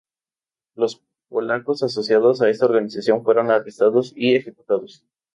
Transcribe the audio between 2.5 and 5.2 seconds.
organización fueron arrestados y ejecutados.